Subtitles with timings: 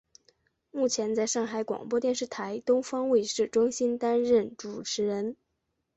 [0.71, 5.37] 目前在上海广播电视台东方卫视中心担任主持人。